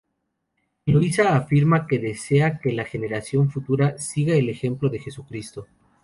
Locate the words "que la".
2.57-2.85